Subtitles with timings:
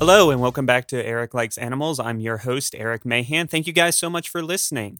[0.00, 2.00] Hello, and welcome back to Eric Likes Animals.
[2.00, 3.48] I'm your host, Eric Mahan.
[3.48, 4.98] Thank you guys so much for listening.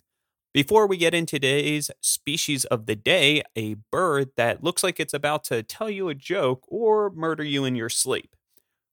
[0.52, 5.14] Before we get into today's species of the day, a bird that looks like it's
[5.14, 8.36] about to tell you a joke or murder you in your sleep,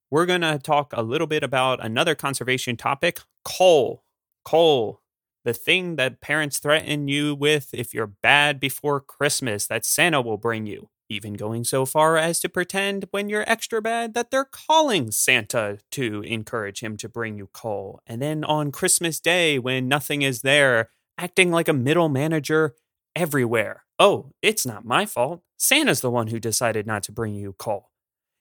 [0.09, 4.05] we're going to talk a little bit about another conservation topic coal.
[4.45, 5.01] Coal,
[5.43, 10.37] the thing that parents threaten you with if you're bad before Christmas that Santa will
[10.37, 14.45] bring you even going so far as to pretend when you're extra bad that they're
[14.45, 18.01] calling Santa to encourage him to bring you coal.
[18.05, 22.75] And then on Christmas Day, when nothing is there, acting like a middle manager
[23.15, 23.83] everywhere.
[23.99, 25.41] Oh, it's not my fault.
[25.57, 27.89] Santa's the one who decided not to bring you coal.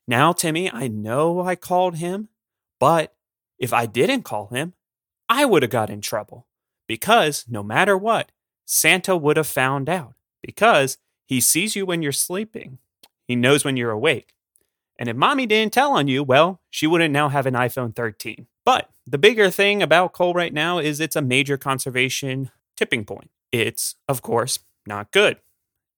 [0.07, 2.29] Now, Timmy, I know I called him,
[2.79, 3.15] but
[3.59, 4.75] if I didn't call him,
[5.29, 6.47] I would have got in trouble.
[6.87, 8.31] Because no matter what,
[8.65, 10.15] Santa would have found out.
[10.43, 12.79] Because he sees you when you're sleeping.
[13.27, 14.33] He knows when you're awake.
[14.99, 18.47] And if mommy didn't tell on you, well, she wouldn't now have an iPhone 13.
[18.65, 23.31] But the bigger thing about coal right now is it's a major conservation tipping point.
[23.53, 25.39] It's, of course, not good.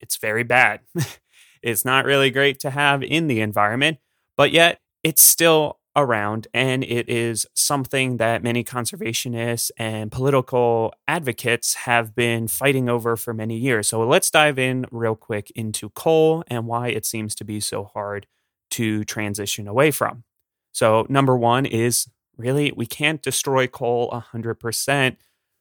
[0.01, 0.81] It's very bad.
[1.63, 3.98] it's not really great to have in the environment,
[4.37, 11.75] but yet it's still around, and it is something that many conservationists and political advocates
[11.75, 13.89] have been fighting over for many years.
[13.89, 17.85] So let's dive in real quick into coal and why it seems to be so
[17.85, 18.27] hard
[18.71, 20.25] to transition away from.
[20.73, 25.17] So, number one is really, we can't destroy coal 100%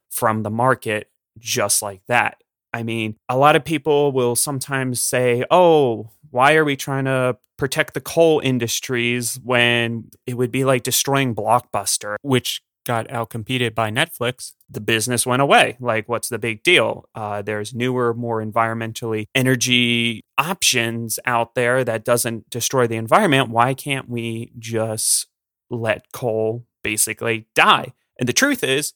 [0.10, 2.42] from the market just like that.
[2.74, 7.38] I mean, a lot of people will sometimes say, oh, why are we trying to
[7.58, 13.92] protect the coal industries when it would be like destroying Blockbuster, which got outcompeted by
[13.92, 14.54] Netflix?
[14.70, 15.78] The business went away.
[15.80, 17.10] Like, what's the big deal?
[17.16, 23.50] Uh, there's newer, more environmentally energy options out there that doesn't destroy the environment.
[23.50, 25.28] Why can't we just
[25.70, 27.94] let coal basically die?
[28.20, 28.94] And the truth is,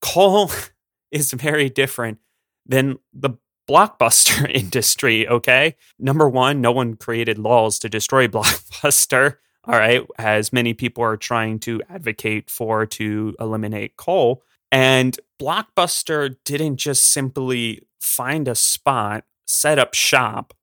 [0.00, 0.50] coal
[1.10, 2.18] is very different
[2.66, 3.30] than the
[3.72, 5.76] blockbuster industry, okay?
[5.98, 11.16] Number one, no one created laws to destroy Blockbuster, all right, as many people are
[11.16, 14.42] trying to advocate for to eliminate coal.
[14.70, 20.54] And Blockbuster didn't just simply find a spot, set up shop,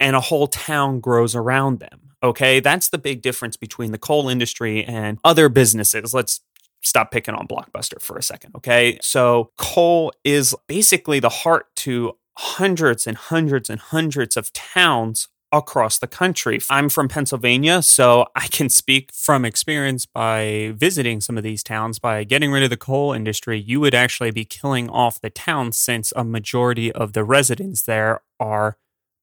[0.00, 2.12] and a whole town grows around them.
[2.22, 6.14] Okay, that's the big difference between the coal industry and other businesses.
[6.14, 6.40] Let's
[6.82, 8.98] stop picking on Blockbuster for a second, okay?
[9.02, 15.98] So, coal is basically the heart to hundreds and hundreds and hundreds of towns across
[15.98, 16.60] the country.
[16.70, 21.98] I'm from Pennsylvania, so I can speak from experience by visiting some of these towns.
[21.98, 25.72] By getting rid of the coal industry, you would actually be killing off the town
[25.72, 28.76] since a majority of the residents there are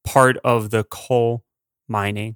[0.04, 1.46] part of the coal
[1.88, 2.36] mining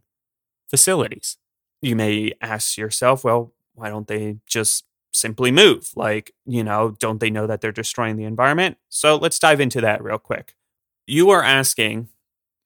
[0.70, 1.38] facilities.
[1.82, 5.90] You may ask yourself, well, why don't they just simply move?
[5.96, 8.78] Like, you know, don't they know that they're destroying the environment?
[8.88, 10.56] So let's dive into that real quick.
[11.10, 12.10] You are asking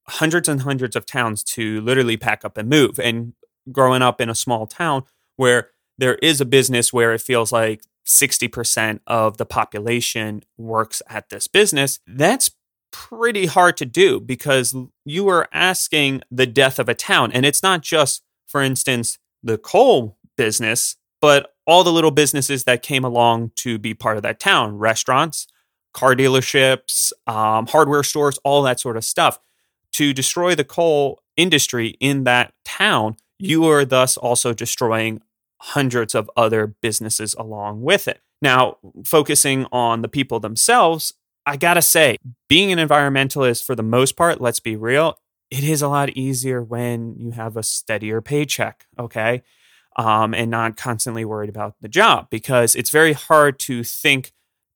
[0.07, 2.99] hundreds and hundreds of towns to literally pack up and move.
[2.99, 3.33] And
[3.71, 5.03] growing up in a small town
[5.37, 11.29] where there is a business where it feels like 60% of the population works at
[11.29, 12.51] this business, that's
[12.91, 14.75] pretty hard to do because
[15.05, 17.31] you are asking the death of a town.
[17.31, 22.83] And it's not just, for instance, the coal business, but all the little businesses that
[22.83, 25.47] came along to be part of that town restaurants,
[25.93, 29.39] car dealerships, um, hardware stores, all that sort of stuff.
[29.93, 35.21] To destroy the coal industry in that town, you are thus also destroying
[35.59, 38.21] hundreds of other businesses along with it.
[38.41, 41.13] Now, focusing on the people themselves,
[41.45, 42.17] I gotta say,
[42.49, 45.17] being an environmentalist for the most part, let's be real,
[45.49, 49.43] it is a lot easier when you have a steadier paycheck, okay?
[49.95, 54.33] Um, and not constantly worried about the job because it's very hard to think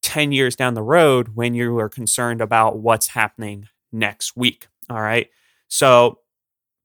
[0.08, 4.68] 10 years down the road when you are concerned about what's happening next week.
[4.90, 5.30] All right.
[5.68, 6.20] So,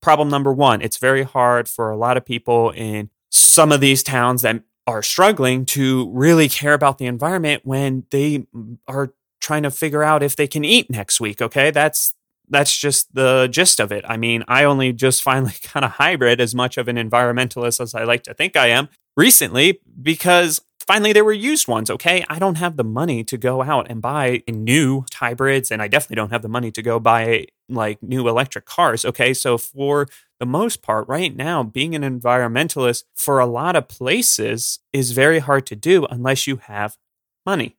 [0.01, 4.03] problem number one, it's very hard for a lot of people in some of these
[4.03, 8.45] towns that are struggling to really care about the environment when they
[8.89, 11.41] are trying to figure out if they can eat next week.
[11.41, 11.71] Okay.
[11.71, 12.17] That's
[12.49, 14.05] that's just the gist of it.
[14.09, 17.95] I mean, I only just finally kind of hybrid as much of an environmentalist as
[17.95, 20.61] I like to think I am recently because
[20.93, 22.23] finally there were used ones okay?
[22.29, 26.17] I don't have the money to go out and buy new hybrids and i definitely
[26.17, 29.33] don't have the money to go buy like new electric cars okay?
[29.33, 30.07] So for
[30.39, 35.39] the most part right now being an environmentalist for a lot of places is very
[35.39, 36.99] hard to do unless you have
[37.47, 37.79] money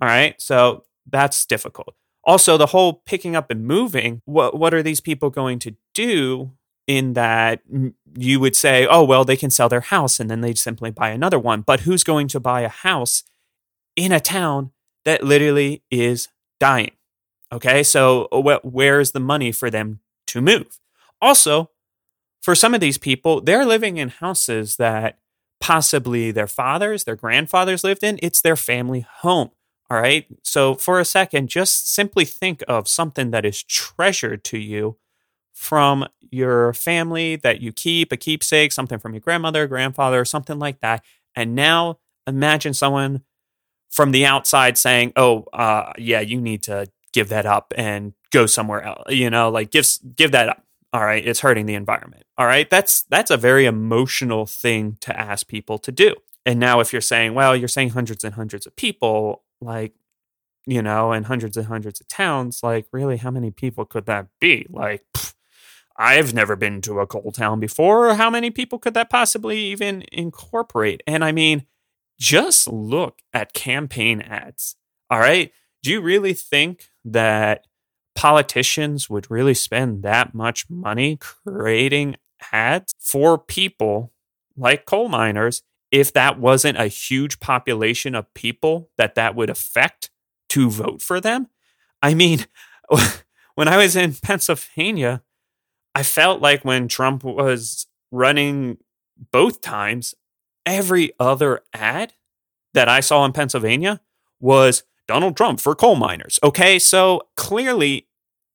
[0.00, 0.40] all right?
[0.40, 1.94] So that's difficult.
[2.24, 6.52] Also the whole picking up and moving what what are these people going to do
[6.86, 7.60] in that
[8.16, 11.10] you would say, oh, well, they can sell their house and then they simply buy
[11.10, 11.62] another one.
[11.62, 13.24] But who's going to buy a house
[13.96, 14.72] in a town
[15.04, 16.28] that literally is
[16.60, 16.92] dying?
[17.52, 20.80] Okay, so uh, where's the money for them to move?
[21.20, 21.70] Also,
[22.42, 25.18] for some of these people, they're living in houses that
[25.60, 28.18] possibly their fathers, their grandfathers lived in.
[28.22, 29.50] It's their family home.
[29.90, 30.26] All right.
[30.42, 34.96] So for a second, just simply think of something that is treasured to you
[35.54, 40.80] from your family that you keep, a keepsake, something from your grandmother, grandfather, something like
[40.80, 41.02] that.
[41.34, 43.22] And now imagine someone
[43.90, 48.46] from the outside saying, "Oh, uh, yeah, you need to give that up and go
[48.46, 49.86] somewhere else." You know, like give
[50.16, 50.64] give that up.
[50.92, 52.24] All right, it's hurting the environment.
[52.36, 56.14] All right, that's that's a very emotional thing to ask people to do.
[56.46, 59.94] And now if you're saying, well, you're saying hundreds and hundreds of people, like
[60.66, 64.26] you know, and hundreds and hundreds of towns, like really how many people could that
[64.40, 64.66] be?
[64.70, 65.33] Like pff,
[65.96, 68.14] I've never been to a coal town before.
[68.14, 71.02] How many people could that possibly even incorporate?
[71.06, 71.66] And I mean,
[72.18, 74.76] just look at campaign ads.
[75.10, 75.52] All right?
[75.82, 77.66] Do you really think that
[78.14, 82.16] politicians would really spend that much money creating
[82.52, 84.12] ads for people
[84.56, 90.10] like coal miners if that wasn't a huge population of people that that would affect
[90.48, 91.48] to vote for them.
[92.02, 92.46] I mean,
[93.54, 95.22] when I was in Pennsylvania,
[95.94, 98.78] I felt like when Trump was running
[99.30, 100.14] both times,
[100.66, 102.14] every other ad
[102.72, 104.00] that I saw in Pennsylvania
[104.40, 106.38] was Donald Trump for coal miners.
[106.42, 108.06] Okay, so clearly,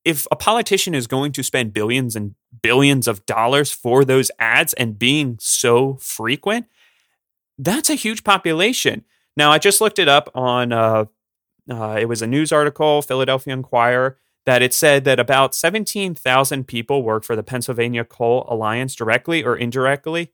[0.04, 4.72] if a politician is going to spend billions and billions of dollars for those ads
[4.74, 6.66] and being so frequent,
[7.58, 9.04] that's a huge population.
[9.36, 11.04] Now, I just looked it up on, uh,
[11.70, 17.02] uh, it was a news article, Philadelphia Inquirer, that it said that about 17,000 people
[17.02, 20.32] work for the Pennsylvania Coal Alliance directly or indirectly.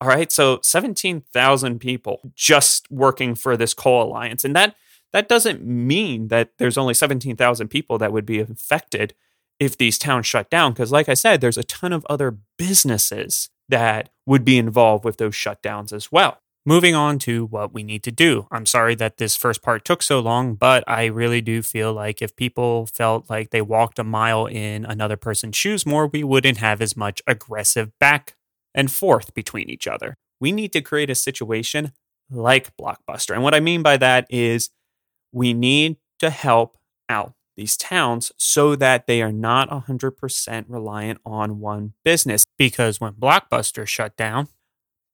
[0.00, 4.44] All right, so 17,000 people just working for this coal alliance.
[4.44, 4.74] And that
[5.14, 9.14] that doesn't mean that there's only 17,000 people that would be affected
[9.60, 10.72] if these towns shut down.
[10.72, 15.18] Because, like I said, there's a ton of other businesses that would be involved with
[15.18, 16.40] those shutdowns as well.
[16.66, 18.46] Moving on to what we need to do.
[18.50, 22.22] I'm sorry that this first part took so long, but I really do feel like
[22.22, 26.56] if people felt like they walked a mile in another person's shoes more, we wouldn't
[26.58, 28.36] have as much aggressive back
[28.74, 30.16] and forth between each other.
[30.40, 31.92] We need to create a situation
[32.30, 33.34] like Blockbuster.
[33.34, 34.70] And what I mean by that is
[35.32, 36.78] we need to help
[37.10, 42.44] out these towns so that they are not 100% reliant on one business.
[42.56, 44.48] Because when Blockbuster shut down,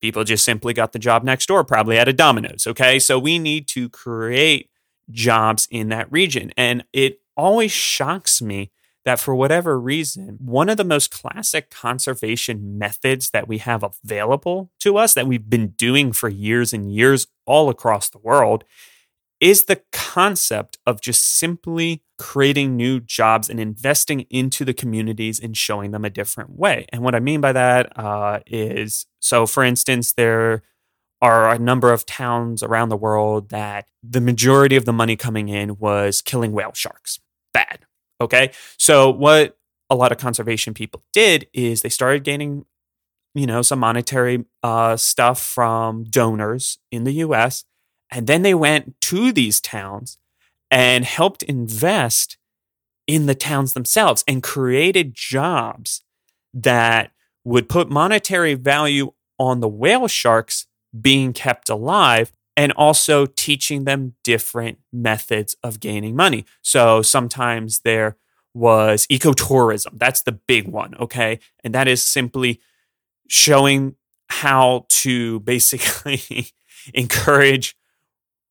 [0.01, 2.67] people just simply got the job next door, probably at a Domino's.
[2.67, 2.99] Okay.
[2.99, 4.71] So we need to create
[5.11, 6.53] jobs in that region.
[6.57, 8.71] And it always shocks me
[9.05, 14.71] that for whatever reason, one of the most classic conservation methods that we have available
[14.81, 18.65] to us that we've been doing for years and years all across the world
[19.41, 25.57] is the concept of just simply creating new jobs and investing into the communities and
[25.57, 26.87] showing them a different way.
[26.93, 30.63] And what I mean by that uh, is so, for instance, there
[31.23, 35.49] are a number of towns around the world that the majority of the money coming
[35.49, 37.19] in was killing whale sharks.
[37.53, 37.81] Bad.
[38.21, 38.53] Okay.
[38.79, 39.59] So, what
[39.89, 42.65] a lot of conservation people did is they started gaining,
[43.35, 47.65] you know, some monetary uh, stuff from donors in the US
[48.11, 50.19] and then they went to these towns
[50.71, 52.37] and helped invest
[53.07, 56.03] in the towns themselves and created jobs
[56.53, 57.13] that
[57.45, 60.67] would put monetary value on the whale sharks
[60.99, 66.45] being kept alive and also teaching them different methods of gaining money.
[66.63, 68.17] So sometimes there
[68.53, 69.99] was ecotourism.
[69.99, 71.39] That's the big one, okay?
[71.65, 72.61] And that is simply
[73.29, 73.95] showing
[74.29, 76.49] how to basically
[76.95, 77.77] encourage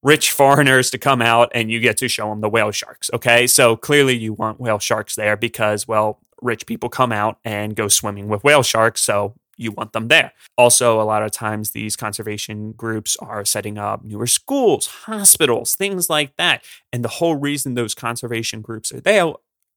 [0.04, 3.10] rich foreigners to come out and you get to show them the whale sharks.
[3.14, 3.48] Okay.
[3.48, 7.88] So clearly you want whale sharks there because, well, rich people come out and go
[7.88, 9.02] swimming with whale sharks.
[9.02, 10.32] So you want them there.
[10.58, 16.10] Also, a lot of times these conservation groups are setting up newer schools, hospitals, things
[16.10, 16.64] like that.
[16.94, 19.34] And the whole reason those conservation groups are there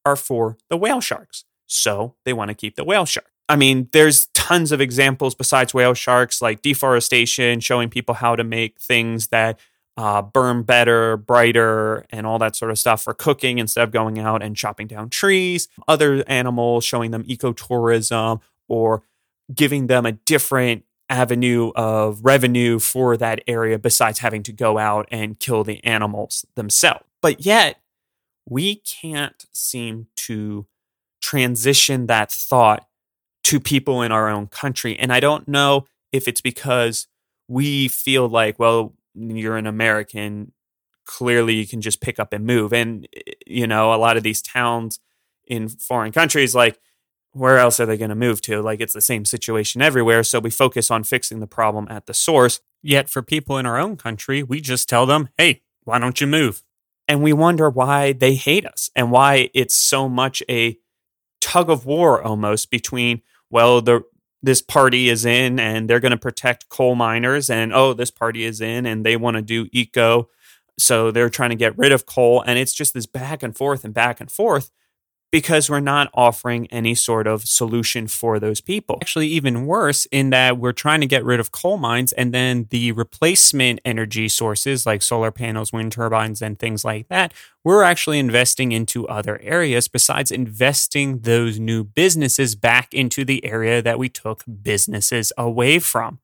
[0.07, 1.45] are for the whale sharks.
[1.67, 3.27] So they want to keep the whale shark.
[3.49, 8.45] I mean, there's tons of examples besides whale sharks, like deforestation, showing people how to
[8.45, 9.59] make things that
[9.97, 14.19] uh, burn better, brighter, and all that sort of stuff for cooking instead of going
[14.19, 15.69] out and chopping down trees.
[15.87, 19.03] Other animals, showing them ecotourism or
[19.55, 25.07] giving them a different avenue of revenue for that area besides having to go out
[25.11, 27.05] and kill the animals themselves.
[27.21, 27.79] But yet,
[28.49, 30.67] we can't seem to
[31.21, 32.89] transition that thought
[33.45, 34.99] to people in our own country.
[34.99, 37.07] And I don't know if it's because
[37.49, 40.53] we feel like, well, you're an American,
[41.05, 42.73] clearly you can just pick up and move.
[42.73, 45.01] And, eh, you know, a lot of these towns
[45.47, 46.79] in foreign countries, like,
[47.33, 48.61] where else are they going to move to?
[48.61, 50.23] Like, it's the same situation everywhere.
[50.23, 52.61] So we focus on fixing the problem at the source.
[52.83, 56.27] Yet for people in our own country, we just tell them, hey, why don't you
[56.27, 56.63] move?
[57.09, 60.79] And we wonder why they hate us and why it's so much a
[61.41, 64.03] tug of war almost between, well, the
[64.43, 68.45] this party is in and they're going to protect coal miners and oh this party
[68.45, 70.29] is in and they want to do eco.
[70.79, 73.85] So they're trying to get rid of coal and it's just this back and forth
[73.85, 74.71] and back and forth
[75.33, 78.99] because we're not offering any sort of solution for those people.
[79.01, 82.69] Actually, even worse, in that we're trying to get rid of coal mines and then
[82.71, 87.33] the replacement energy sources like solar panels, wind turbines, and things like that,
[87.65, 93.81] we're actually investing into other areas besides investing those new businesses back into the area
[93.81, 96.21] that we took businesses away from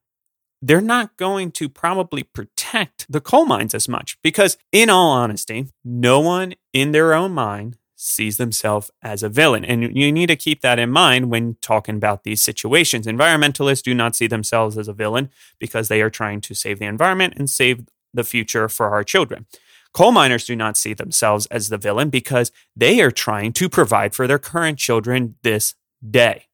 [0.60, 5.68] they're not going to probably protect the coal mines as much because, in all honesty,
[5.84, 9.64] no one in their own mind sees themselves as a villain.
[9.64, 13.08] And you need to keep that in mind when talking about these situations.
[13.08, 16.86] Environmentalists do not see themselves as a villain because they are trying to save the
[16.86, 19.46] environment and save the future for our children.
[19.92, 24.14] Coal miners do not see themselves as the villain because they are trying to provide
[24.14, 25.74] for their current children this
[26.08, 26.44] day,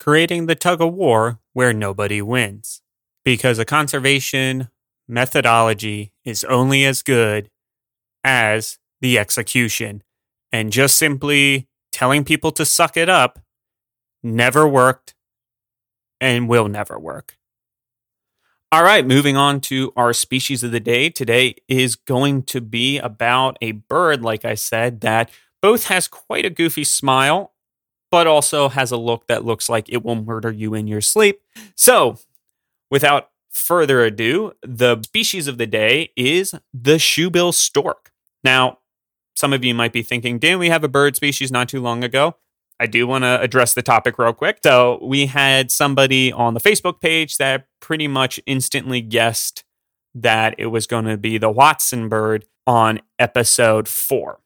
[0.00, 2.80] creating the tug of war where nobody wins.
[3.24, 4.68] Because a conservation
[5.06, 7.50] methodology is only as good
[8.22, 10.02] as the execution
[10.54, 13.40] and just simply telling people to suck it up
[14.22, 15.16] never worked
[16.20, 17.36] and will never work.
[18.70, 21.10] All right, moving on to our species of the day.
[21.10, 25.28] Today is going to be about a bird, like I said, that
[25.60, 27.52] both has quite a goofy smile,
[28.12, 31.40] but also has a look that looks like it will murder you in your sleep.
[31.74, 32.18] So,
[32.92, 38.12] without further ado, the species of the day is the shoebill stork.
[38.44, 38.78] Now,
[39.44, 42.02] some of you might be thinking, didn't we have a bird species not too long
[42.02, 42.34] ago?
[42.80, 44.60] I do want to address the topic real quick.
[44.62, 49.62] So, we had somebody on the Facebook page that pretty much instantly guessed
[50.14, 54.40] that it was going to be the hoatzin bird on episode four.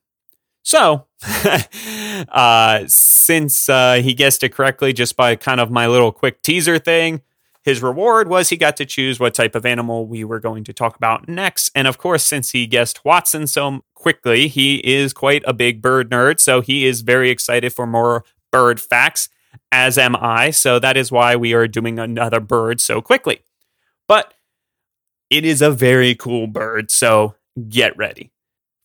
[0.65, 1.07] So,
[2.29, 6.81] uh, since uh, he guessed it correctly just by kind of my little quick teaser
[6.81, 7.23] thing,
[7.69, 10.73] his reward was he got to choose what type of animal we were going to
[10.73, 11.71] talk about next.
[11.75, 16.11] And of course, since he guessed hoatzin so quickly, he is quite a big bird
[16.11, 16.41] nerd.
[16.41, 19.29] So he is very excited for more bird facts,
[19.71, 20.51] as am I.
[20.51, 23.41] So that is why we are doing another bird so quickly.
[24.07, 24.33] But
[25.29, 26.91] it is a very cool bird.
[26.91, 27.35] So
[27.69, 28.33] get ready.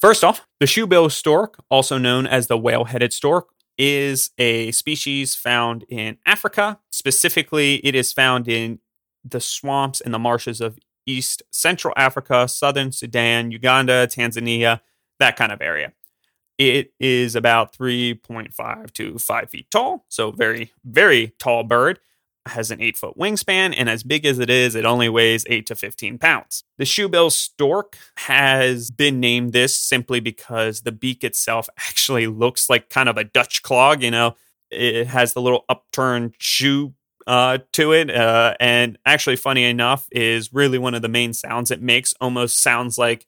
[0.01, 3.47] First off, the shoebill stork, also known as the whale headed stork,
[3.77, 6.79] is a species found in Africa.
[7.03, 8.79] Specifically, it is found in
[9.25, 14.79] the swamps and the marshes of East Central Africa, Southern Sudan, Uganda, Tanzania,
[15.19, 15.91] that kind of area.
[16.57, 21.99] It is about 3.5 to 5 feet tall, so very, very tall bird
[22.45, 25.65] has an eight foot wingspan, and as big as it is, it only weighs eight
[25.65, 26.63] to 15 pounds.
[26.77, 32.89] The shoebill stork has been named this simply because the beak itself actually looks like
[32.89, 34.01] kind of a Dutch clog.
[34.01, 34.35] You know,
[34.73, 36.93] it has the little upturned shoe
[37.27, 38.09] uh, to it.
[38.09, 42.13] Uh, and actually, funny enough, is really one of the main sounds it makes.
[42.19, 43.25] Almost sounds like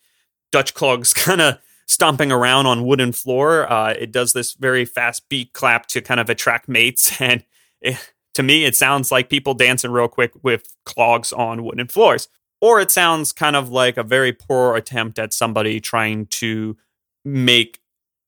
[0.51, 3.71] Dutch clogs kind of stomping around on wooden floor.
[3.71, 7.43] Uh, it does this very fast beat clap to kind of attract mates, and
[7.81, 12.27] it, to me, it sounds like people dancing real quick with clogs on wooden floors.
[12.61, 16.75] Or it sounds kind of like a very poor attempt at somebody trying to
[17.23, 17.79] make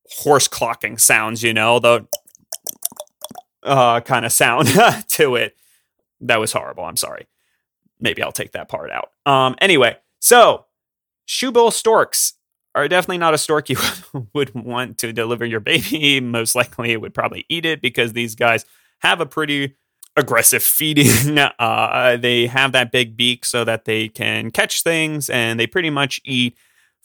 [0.10, 2.08] horse clocking sounds, you know, the
[3.68, 4.68] uh, kind of sound
[5.10, 5.56] to it.
[6.22, 6.84] That was horrible.
[6.84, 7.28] I'm sorry.
[8.00, 9.12] Maybe I'll take that part out.
[9.26, 10.66] Um, anyway, so
[11.28, 12.34] shoebill storks
[12.76, 13.78] are definitely not a stork you
[14.34, 16.20] would want to deliver your baby.
[16.22, 18.66] Most likely, it would probably eat it because these guys
[19.00, 19.76] have a pretty
[20.16, 21.38] aggressive feeding.
[21.38, 25.90] Uh, they have that big beak so that they can catch things, and they pretty
[25.90, 26.56] much eat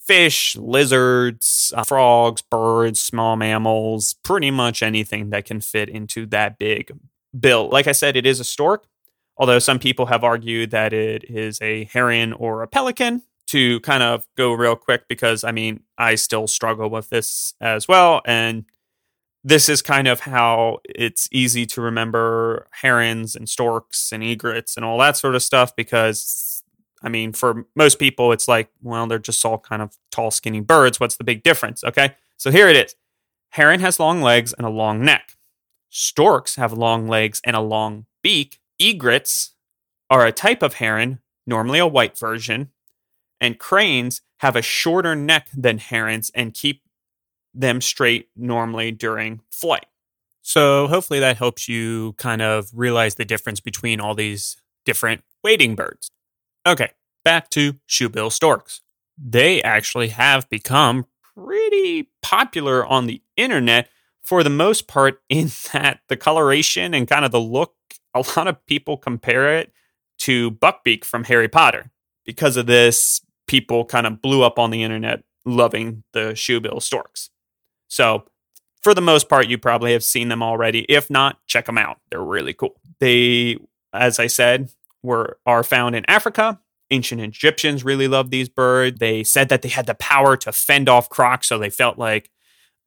[0.06, 6.59] fish, lizards, uh, frogs, birds, small mammals, pretty much anything that can fit into that
[6.59, 6.92] big
[7.38, 7.68] bill.
[7.71, 8.87] Like I said, it is a stork,
[9.37, 13.23] although some people have argued that it is a heron or a pelican.
[13.49, 17.87] To kind of go real quick, because I mean, I still struggle with this as
[17.87, 18.23] well.
[18.25, 18.64] And
[19.44, 24.85] this is kind of how it's easy to remember herons and storks and egrets and
[24.85, 26.51] all that sort of stuff because
[27.02, 30.61] I mean, for most people, it's like, well, they're just all kind of tall, skinny
[30.61, 31.00] birds.
[31.00, 31.82] What's the big difference?
[31.85, 32.14] Okay.
[32.37, 32.94] So here it is
[33.50, 35.37] Heron has long legs and a long neck.
[35.90, 38.61] Storks have long legs and a long beak.
[38.78, 39.50] Egrets
[40.09, 42.71] are a type of heron, normally a white version,
[43.40, 46.82] and cranes have a shorter neck than herons and keep
[47.54, 49.87] them straight normally during flight.
[50.40, 55.76] So, hopefully, that helps you kind of realize the difference between all these different wading
[55.76, 56.11] birds.
[56.66, 56.90] Okay,
[57.25, 58.83] back to shoebill storks.
[59.19, 63.88] They actually have become pretty popular on the internet
[64.23, 67.75] for the most part, in that the coloration and kind of the look,
[68.14, 69.73] a lot of people compare it
[70.19, 71.90] to Buckbeak from Harry Potter.
[72.25, 77.31] Because of this, people kind of blew up on the internet loving the shoebill storks.
[77.88, 78.25] So,
[78.81, 80.81] for the most part, you probably have seen them already.
[80.88, 81.99] If not, check them out.
[82.11, 82.81] They're really cool.
[83.00, 83.59] They,
[83.92, 84.71] as I said,
[85.02, 86.61] were are found in Africa.
[86.90, 88.99] Ancient Egyptians really loved these birds.
[88.99, 92.30] They said that they had the power to fend off crocs, so they felt like,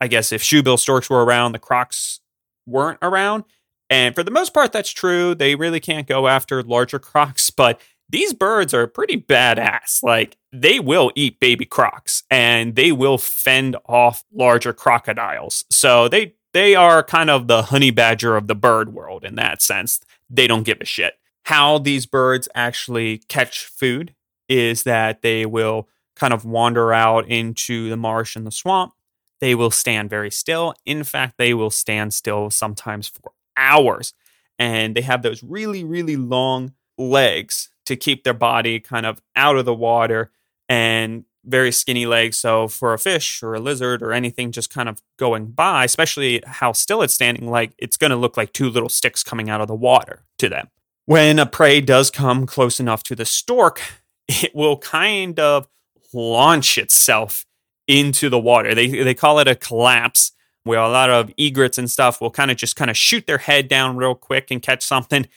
[0.00, 2.20] I guess, if shoebill storks were around, the crocs
[2.66, 3.44] weren't around.
[3.90, 5.34] And for the most part, that's true.
[5.34, 10.02] They really can't go after larger crocs, but these birds are pretty badass.
[10.02, 15.64] Like they will eat baby crocs and they will fend off larger crocodiles.
[15.70, 19.60] So they they are kind of the honey badger of the bird world in that
[19.60, 20.00] sense.
[20.30, 21.14] They don't give a shit.
[21.46, 24.16] How these birds actually catch food
[24.48, 28.94] is that they will kind of wander out into the marsh and the swamp.
[29.40, 30.74] They will stand very still.
[30.84, 34.12] In fact, they will stand still sometimes for hours.
[34.58, 39.56] And they have those really, really long legs to keep their body kind of out
[39.56, 40.32] of the water
[40.68, 42.38] and very skinny legs.
[42.38, 46.42] So for a fish or a lizard or anything just kind of going by, especially
[46.44, 49.60] how still it's standing, like it's going to look like two little sticks coming out
[49.60, 50.70] of the water to them.
[51.06, 53.80] When a prey does come close enough to the stork,
[54.28, 55.68] it will kind of
[56.12, 57.46] launch itself
[57.86, 58.74] into the water.
[58.74, 60.32] They they call it a collapse,
[60.64, 63.38] where a lot of egrets and stuff will kind of just kind of shoot their
[63.38, 65.28] head down real quick and catch something.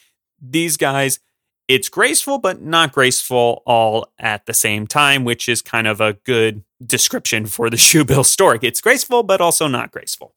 [0.42, 1.20] These guys
[1.70, 6.14] it's graceful, but not graceful all at the same time, which is kind of a
[6.14, 8.64] good description for the shoebill stork.
[8.64, 10.34] It's graceful, but also not graceful.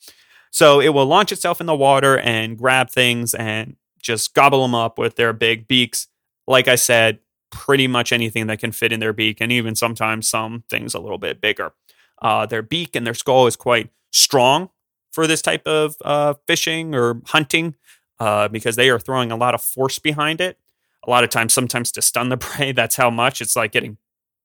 [0.51, 4.75] So it will launch itself in the water and grab things and just gobble them
[4.75, 6.09] up with their big beaks.
[6.47, 10.29] Like I said, pretty much anything that can fit in their beak, and even sometimes
[10.29, 11.73] some things a little bit bigger.
[12.21, 14.71] Uh, their beak and their skull is quite strong
[15.13, 17.75] for this type of uh, fishing or hunting
[18.19, 20.59] uh, because they are throwing a lot of force behind it
[21.07, 22.73] a lot of times, sometimes to stun the prey.
[22.73, 23.99] That's how much it's like getting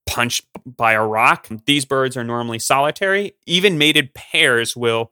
[0.05, 1.47] punched by a rock.
[1.65, 3.33] These birds are normally solitary.
[3.45, 5.11] Even mated pairs will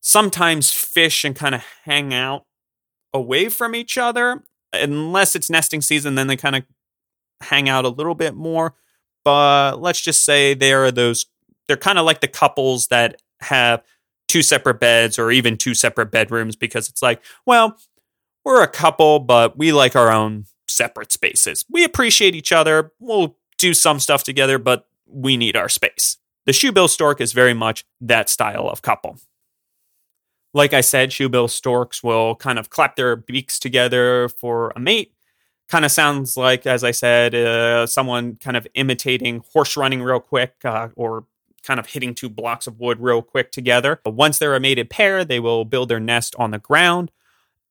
[0.00, 2.46] sometimes fish and kind of hang out
[3.12, 4.42] away from each other.
[4.72, 6.64] Unless it's nesting season, then they kind of
[7.40, 8.74] hang out a little bit more.
[9.24, 11.26] But let's just say they are those,
[11.66, 13.82] they're kind of like the couples that have
[14.28, 17.78] two separate beds or even two separate bedrooms because it's like, well,
[18.44, 21.64] we're a couple, but we like our own separate spaces.
[21.70, 22.92] We appreciate each other.
[23.00, 26.18] We'll do some stuff together, but we need our space.
[26.46, 29.18] The shoebill stork is very much that style of couple.
[30.54, 35.12] Like I said, shoebill storks will kind of clap their beaks together for a mate.
[35.68, 40.20] Kind of sounds like, as I said, uh, someone kind of imitating horse running real
[40.20, 41.26] quick uh, or
[41.62, 44.00] kind of hitting two blocks of wood real quick together.
[44.02, 47.10] But Once they're a mated pair, they will build their nest on the ground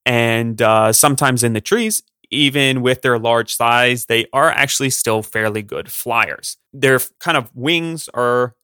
[0.05, 5.23] and uh, sometimes in the trees even with their large size, they are actually still
[5.23, 6.57] fairly good flyers.
[6.73, 8.55] Their kind of wings are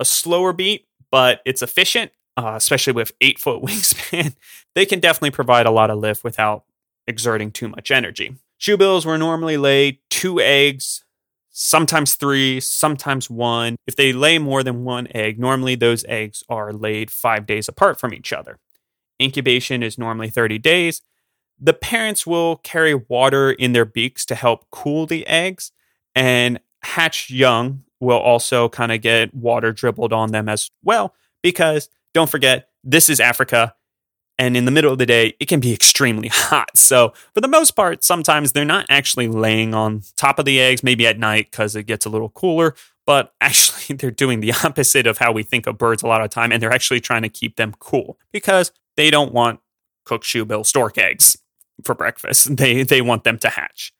[0.00, 4.34] a slower beat, but it's efficient, uh, especially with eight foot wingspan.
[4.74, 6.64] they can definitely provide a lot of lift without
[7.06, 8.36] exerting too much energy.
[8.60, 11.04] Shoebills will normally lay two eggs,
[11.50, 13.76] sometimes three, sometimes one.
[13.86, 18.00] If they lay more than one egg, normally those eggs are laid five days apart
[18.00, 18.58] from each other.
[19.20, 21.02] Incubation is normally 30 days,
[21.60, 25.72] the parents will carry water in their beaks to help cool the eggs,
[26.14, 31.14] and hatch young will also kind of get water dribbled on them as well.
[31.42, 33.74] Because don't forget, this is Africa,
[34.38, 36.76] and in the middle of the day, it can be extremely hot.
[36.76, 40.82] So, for the most part, sometimes they're not actually laying on top of the eggs,
[40.82, 42.74] maybe at night because it gets a little cooler.
[43.06, 46.30] But actually, they're doing the opposite of how we think of birds a lot of
[46.30, 49.60] time, and they're actually trying to keep them cool because they don't want
[50.04, 51.36] cooked shoebill stork eggs
[51.82, 52.56] for breakfast.
[52.56, 53.92] They they want them to hatch.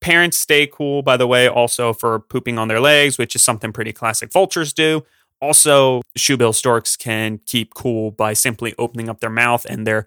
[0.00, 3.72] Parents stay cool, by the way, also for pooping on their legs, which is something
[3.72, 5.04] pretty classic vultures do.
[5.42, 10.06] Also, shoebill storks can keep cool by simply opening up their mouth and their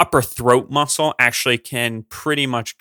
[0.00, 2.74] upper throat muscle actually can pretty much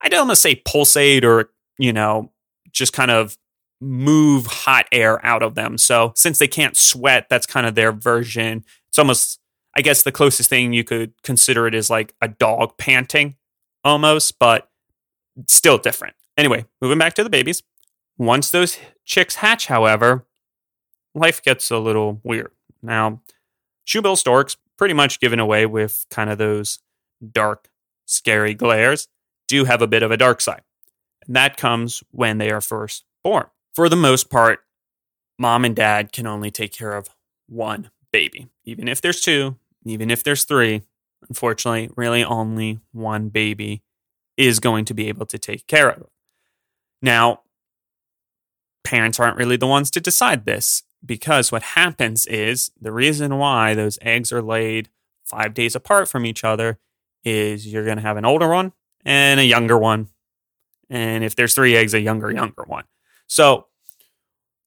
[0.00, 2.32] I don't want to say pulsate or, you know,
[2.72, 3.36] just kind of
[3.80, 5.76] move hot air out of them.
[5.78, 8.64] So since they can't sweat, that's kind of their version.
[8.88, 9.38] It's almost
[9.76, 13.36] I guess the closest thing you could consider it is like a dog panting.
[13.84, 14.70] almost, but
[15.48, 16.14] still different.
[16.38, 17.62] Anyway, moving back to the babies.
[18.18, 20.25] Once those chicks hatch, however,
[21.16, 22.52] life gets a little weird.
[22.82, 23.22] Now,
[23.88, 26.78] shoebill storks, pretty much given away with kind of those
[27.32, 27.68] dark,
[28.04, 29.08] scary glares,
[29.48, 30.62] do have a bit of a dark side.
[31.26, 33.46] And that comes when they are first born.
[33.74, 34.60] For the most part,
[35.38, 37.08] mom and dad can only take care of
[37.48, 38.48] one baby.
[38.64, 40.82] Even if there's two, even if there's three,
[41.28, 43.82] unfortunately, really only one baby
[44.36, 46.06] is going to be able to take care of.
[47.00, 47.40] Now,
[48.84, 53.74] parents aren't really the ones to decide this because what happens is the reason why
[53.74, 54.88] those eggs are laid
[55.24, 56.78] five days apart from each other
[57.24, 58.72] is you're going to have an older one
[59.04, 60.08] and a younger one.
[60.88, 62.84] And if there's three eggs, a younger, younger one.
[63.26, 63.66] So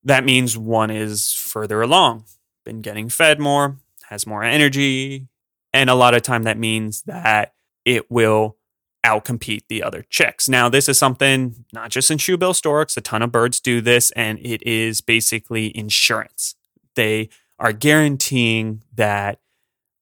[0.04, 2.26] that means one is further along,
[2.66, 3.78] been getting fed more,
[4.10, 5.28] has more energy.
[5.74, 7.54] And a lot of time that means that
[7.86, 8.58] it will
[9.06, 10.50] outcompete the other chicks.
[10.50, 14.12] Now, this is something not just in shoebill storks, a ton of birds do this,
[14.12, 16.56] and it is basically insurance.
[16.96, 19.40] They are guaranteeing that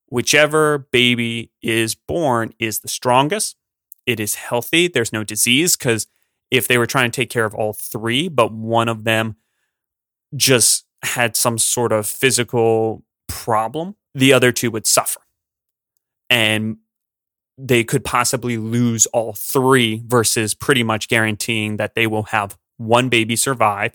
[0.07, 3.55] whichever baby is born is the strongest,
[4.05, 6.07] it is healthy, there's no disease, because
[6.49, 9.35] if they were trying to take care of all three, but one of them
[10.35, 15.19] just had some sort of physical problem, the other two would suffer.
[16.29, 16.77] And
[17.57, 23.09] they could possibly lose all three versus pretty much guaranteeing that they will have one
[23.09, 23.93] baby survive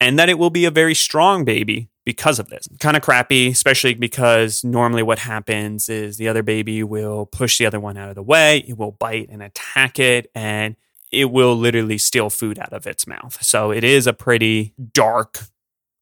[0.00, 2.68] and that it will be a very strong baby because of this.
[2.80, 7.66] Kind of crappy, especially because normally what happens is the other baby will push the
[7.66, 10.76] other one out of the way, it will bite and attack it, and
[11.10, 13.42] it will literally steal food out of its mouth.
[13.42, 15.40] So it is a pretty dark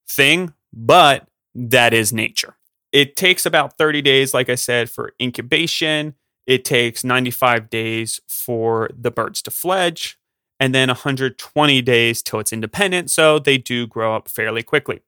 [0.09, 2.57] thing, but that is nature.
[2.93, 6.15] It takes about 30 days, like I said, for incubation.
[6.47, 10.19] It takes 95 days for the birds to fledge,
[10.61, 13.11] and then 120 days till it's independent.
[13.11, 15.03] So they do grow up fairly quickly.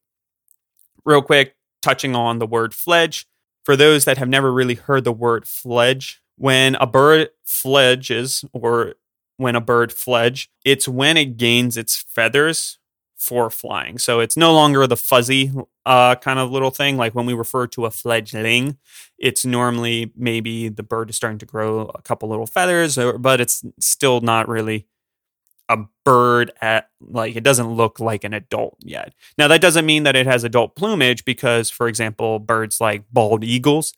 [1.05, 3.27] Real quick, touching on the word fledge.
[3.65, 8.95] For those that have never really heard the word fledge, when a bird fledges or
[9.37, 12.78] when a bird fledge, it's when it gains its feathers
[13.19, 13.99] for flying.
[13.99, 15.53] So it's no longer the fuzzy
[15.85, 16.97] uh, kind of little thing.
[16.97, 18.79] Like when we refer to a fledgling,
[19.19, 23.41] it's normally maybe the bird is starting to grow a couple little feathers, or, but
[23.41, 24.87] it's still not really
[25.69, 29.13] a bird at like it doesn't look like an adult yet.
[29.37, 33.45] Now that doesn't mean that it has adult plumage because for example, birds like bald
[33.45, 33.93] eagles,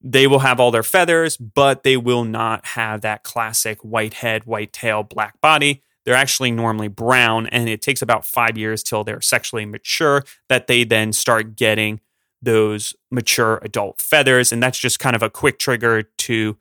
[0.00, 4.44] they will have all their feathers, but they will not have that classic white head,
[4.44, 9.04] white tail, black body they're actually normally brown, and it takes about five years till
[9.04, 12.00] they're sexually mature that they then start getting
[12.42, 14.52] those mature adult feathers.
[14.52, 16.58] And that's just kind of a quick trigger to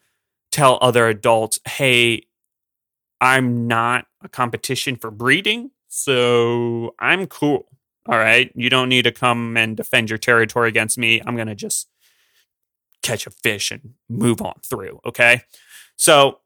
[0.51, 2.23] tell other adults, hey,
[3.19, 7.67] I'm not a competition for breeding, so I'm cool.
[8.07, 8.51] All right.
[8.53, 11.21] You don't need to come and defend your territory against me.
[11.25, 11.87] I'm going to just
[13.01, 14.99] catch a fish and move on through.
[15.05, 15.41] Okay.
[15.95, 16.39] So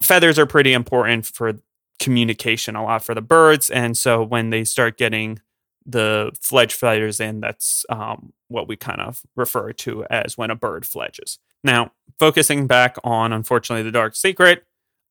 [0.00, 1.54] feathers are pretty important for
[2.02, 3.70] communication a lot for the birds.
[3.70, 5.40] And so when they start getting
[5.86, 10.56] the fledge fighters in, that's um, what we kind of refer to as when a
[10.56, 11.38] bird fledges.
[11.62, 14.64] Now, focusing back on, unfortunately, the dark secret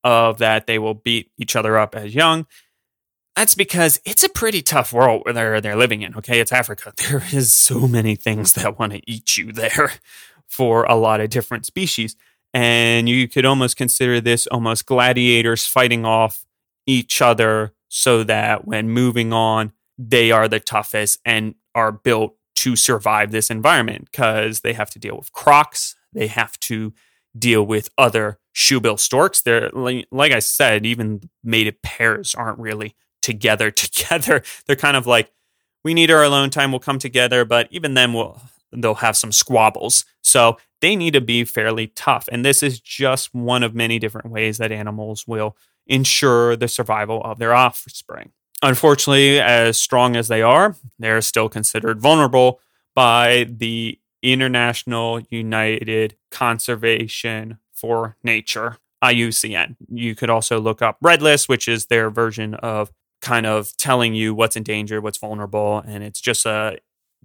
[0.04, 2.46] of that they will beat each other up as young.
[3.38, 6.16] That's because it's a pretty tough world where they're, they're living in.
[6.18, 6.92] Okay, it's Africa.
[7.10, 9.94] There is so many things that want to eat you there
[10.48, 12.18] for a lot of different species.
[12.54, 16.46] And you could almost consider this almost gladiators fighting off
[16.86, 22.76] each other so that when moving on, they are the toughest and are built to
[22.76, 25.96] survive this environment because they have to deal with crocs.
[26.14, 26.94] They have to
[27.38, 29.42] deal with other shoebill storks.
[29.42, 34.44] They're like I said, even mated pairs aren't really together together.
[34.66, 35.32] They're kind of like,
[35.84, 38.42] we need our alone time, we'll come together, but even then we'll
[38.72, 40.06] they'll have some squabbles.
[40.22, 42.30] So they need to be fairly tough.
[42.32, 47.22] And this is just one of many different ways that animals will ensure the survival
[47.24, 48.32] of their offspring.
[48.62, 52.60] Unfortunately, as strong as they are, they're still considered vulnerable
[52.94, 59.76] by the International United Conservation for Nature, IUCN.
[59.90, 62.92] You could also look up Red List, which is their version of
[63.22, 66.78] kind of telling you what's in danger, what's vulnerable, and it's just a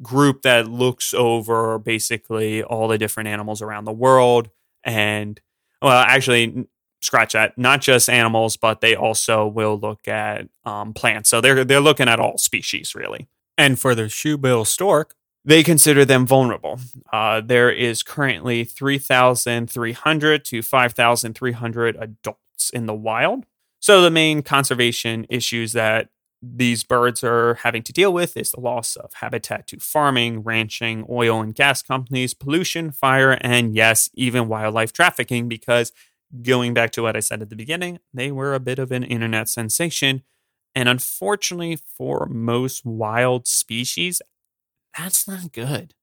[0.02, 4.50] group that looks over basically all the different animals around the world
[4.84, 5.40] and
[5.80, 6.66] well actually
[7.06, 11.64] scratch that not just animals but they also will look at um, plants so they're
[11.64, 15.14] they're looking at all species really and for the shoebill stork
[15.46, 16.80] they consider them vulnerable.
[17.12, 23.46] Uh, there is currently 3,300 to 5,300 adults in the wild.
[23.78, 26.08] So the main conservation issues that
[26.42, 31.06] these birds are having to deal with is the loss of habitat to farming, ranching,
[31.08, 35.48] oil and gas companies, pollution, fire, and yes, even wildlife trafficking.
[35.48, 35.92] Because
[36.42, 39.04] going back to what I said at the beginning, they were a bit of an
[39.04, 40.22] internet sensation.
[40.74, 44.20] And unfortunately, for most wild species,
[44.96, 45.94] that's not good.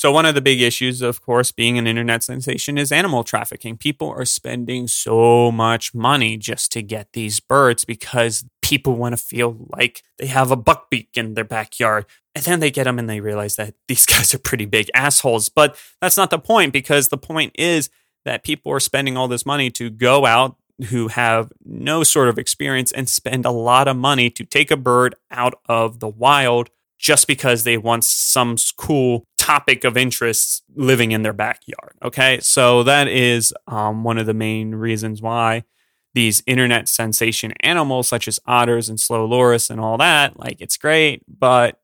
[0.00, 3.76] So, one of the big issues, of course, being an internet sensation is animal trafficking.
[3.76, 9.22] People are spending so much money just to get these birds because people want to
[9.22, 12.06] feel like they have a buckbeak in their backyard.
[12.34, 15.50] And then they get them and they realize that these guys are pretty big assholes.
[15.50, 17.90] But that's not the point because the point is
[18.24, 20.56] that people are spending all this money to go out
[20.88, 24.76] who have no sort of experience and spend a lot of money to take a
[24.76, 31.12] bird out of the wild just because they want some cool topic of interest living
[31.12, 31.96] in their backyard.
[32.02, 32.38] Okay.
[32.40, 35.64] So that is um, one of the main reasons why
[36.12, 40.76] these internet sensation animals, such as otters and slow loris and all that, like it's
[40.76, 41.80] great, but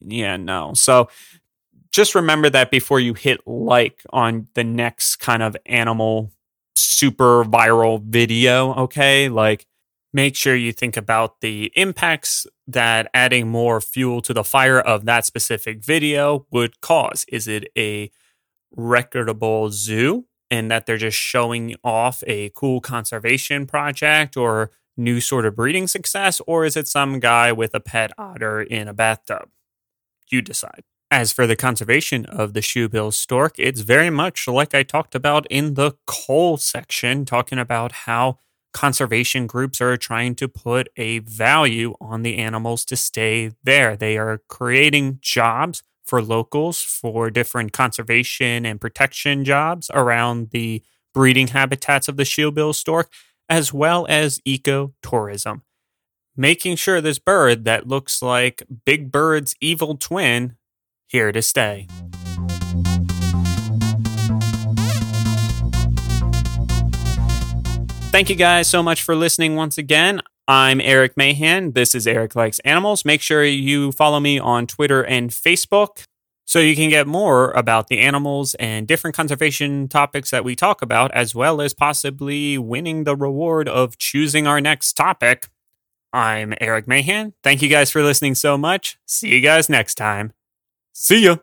[0.00, 0.72] yeah, no.
[0.74, 1.08] So
[1.94, 6.32] just remember that before you hit like on the next kind of animal
[6.74, 8.74] super viral video.
[8.74, 9.28] Okay.
[9.28, 9.68] Like,
[10.12, 15.04] make sure you think about the impacts that adding more fuel to the fire of
[15.04, 17.24] that specific video would cause.
[17.28, 18.10] Is it a
[18.76, 25.46] recordable zoo and that they're just showing off a cool conservation project or new sort
[25.46, 26.40] of breeding success?
[26.44, 29.48] Or is it some guy with a pet otter in a bathtub?
[30.28, 30.82] You decide.
[31.14, 35.46] As for the conservation of the shoebill stork, it's very much like I talked about
[35.46, 38.40] in the coal section, talking about how
[38.72, 43.96] conservation groups are trying to put a value on the animals to stay there.
[43.96, 51.46] They are creating jobs for locals for different conservation and protection jobs around the breeding
[51.46, 53.08] habitats of the shoebill stork,
[53.48, 55.60] as well as ecotourism.
[56.36, 60.56] Making sure this bird that looks like Big Bird's evil twin
[61.14, 61.86] here to stay.
[68.10, 70.22] Thank you guys so much for listening once again.
[70.48, 71.70] I'm Eric Mahan.
[71.70, 73.04] This is Eric Likes Animals.
[73.04, 76.02] Make sure you follow me on Twitter and Facebook
[76.44, 80.82] so you can get more about the animals and different conservation topics that we talk
[80.82, 85.48] about, as well as possibly winning the reward of choosing our next topic.
[86.12, 87.34] I'm Eric Mahan.
[87.44, 88.98] Thank you guys for listening so much.
[89.06, 90.32] See you guys next time.
[90.94, 91.38] See ya.